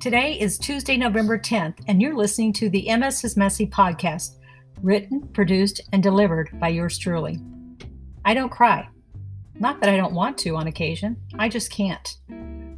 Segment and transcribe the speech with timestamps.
[0.00, 4.38] Today is Tuesday, November 10th, and you're listening to the MS is Messy podcast,
[4.80, 7.38] written, produced, and delivered by yours truly.
[8.24, 8.88] I don't cry.
[9.56, 12.16] Not that I don't want to on occasion, I just can't.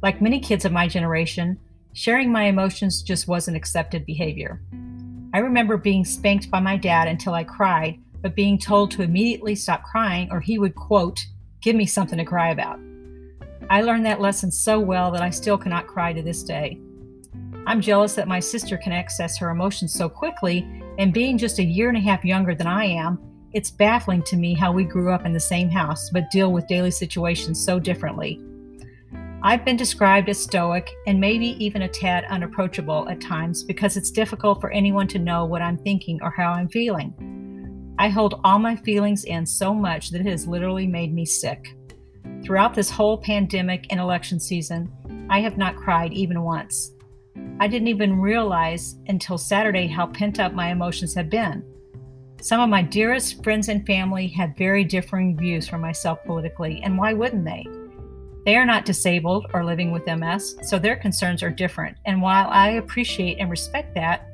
[0.00, 1.58] Like many kids of my generation,
[1.92, 4.62] sharing my emotions just wasn't accepted behavior.
[5.34, 9.56] I remember being spanked by my dad until I cried, but being told to immediately
[9.56, 11.26] stop crying or he would, quote,
[11.60, 12.80] give me something to cry about.
[13.68, 16.80] I learned that lesson so well that I still cannot cry to this day.
[17.70, 21.64] I'm jealous that my sister can access her emotions so quickly, and being just a
[21.64, 23.20] year and a half younger than I am,
[23.52, 26.66] it's baffling to me how we grew up in the same house but deal with
[26.66, 28.40] daily situations so differently.
[29.44, 34.10] I've been described as stoic and maybe even a tad unapproachable at times because it's
[34.10, 37.94] difficult for anyone to know what I'm thinking or how I'm feeling.
[38.00, 41.76] I hold all my feelings in so much that it has literally made me sick.
[42.42, 44.90] Throughout this whole pandemic and election season,
[45.30, 46.90] I have not cried even once.
[47.58, 51.64] I didn't even realize until Saturday how pent up my emotions had been.
[52.40, 56.96] Some of my dearest friends and family had very differing views from myself politically, and
[56.96, 57.66] why wouldn't they?
[58.46, 61.98] They are not disabled or living with MS, so their concerns are different.
[62.06, 64.26] And while I appreciate and respect that,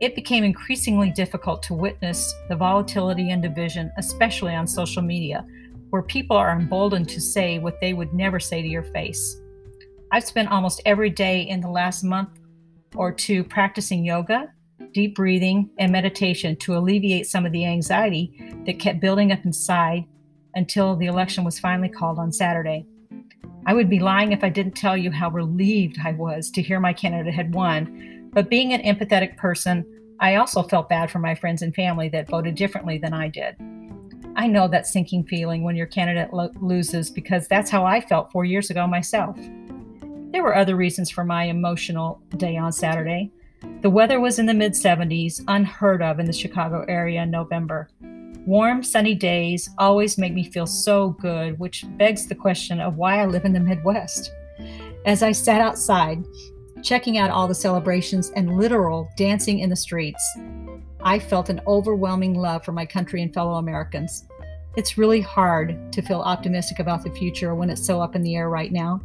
[0.00, 5.44] it became increasingly difficult to witness the volatility and division, especially on social media,
[5.90, 9.40] where people are emboldened to say what they would never say to your face.
[10.12, 12.30] I've spent almost every day in the last month
[12.94, 14.52] or two practicing yoga,
[14.92, 20.04] deep breathing, and meditation to alleviate some of the anxiety that kept building up inside
[20.54, 22.86] until the election was finally called on Saturday.
[23.66, 26.78] I would be lying if I didn't tell you how relieved I was to hear
[26.78, 28.30] my candidate had won.
[28.32, 29.84] But being an empathetic person,
[30.20, 33.56] I also felt bad for my friends and family that voted differently than I did.
[34.36, 38.30] I know that sinking feeling when your candidate lo- loses because that's how I felt
[38.30, 39.36] four years ago myself.
[40.36, 43.32] There were other reasons for my emotional day on Saturday.
[43.80, 47.88] The weather was in the mid 70s, unheard of in the Chicago area in November.
[48.44, 53.22] Warm, sunny days always make me feel so good, which begs the question of why
[53.22, 54.30] I live in the Midwest.
[55.06, 56.22] As I sat outside,
[56.82, 60.22] checking out all the celebrations and literal dancing in the streets,
[61.00, 64.26] I felt an overwhelming love for my country and fellow Americans.
[64.76, 68.36] It's really hard to feel optimistic about the future when it's so up in the
[68.36, 69.00] air right now.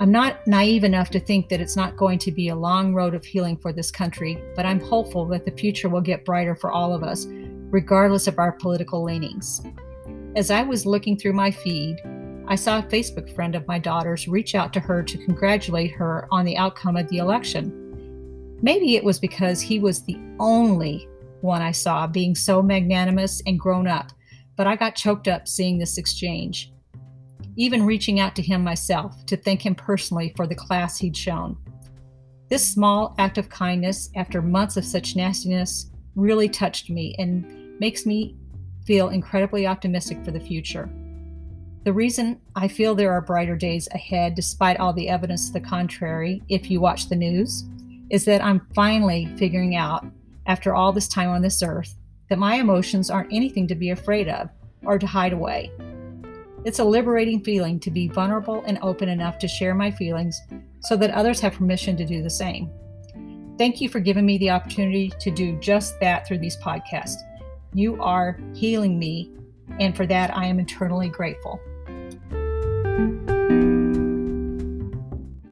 [0.00, 3.16] I'm not naive enough to think that it's not going to be a long road
[3.16, 6.70] of healing for this country, but I'm hopeful that the future will get brighter for
[6.70, 9.60] all of us, regardless of our political leanings.
[10.36, 11.96] As I was looking through my feed,
[12.46, 16.28] I saw a Facebook friend of my daughter's reach out to her to congratulate her
[16.30, 17.72] on the outcome of the election.
[18.62, 21.08] Maybe it was because he was the only
[21.40, 24.12] one I saw being so magnanimous and grown up,
[24.54, 26.72] but I got choked up seeing this exchange
[27.58, 31.56] even reaching out to him myself to thank him personally for the class he'd shown.
[32.48, 38.06] This small act of kindness, after months of such nastiness, really touched me and makes
[38.06, 38.36] me
[38.86, 40.88] feel incredibly optimistic for the future.
[41.84, 45.60] The reason I feel there are brighter days ahead, despite all the evidence to the
[45.60, 47.64] contrary, if you watch the news,
[48.08, 50.06] is that I'm finally figuring out,
[50.46, 51.94] after all this time on this earth,
[52.30, 54.48] that my emotions aren't anything to be afraid of
[54.84, 55.72] or to hide away.
[56.68, 60.38] It's a liberating feeling to be vulnerable and open enough to share my feelings
[60.80, 62.70] so that others have permission to do the same.
[63.56, 67.22] Thank you for giving me the opportunity to do just that through these podcasts.
[67.72, 69.32] You are healing me,
[69.80, 71.58] and for that I am eternally grateful.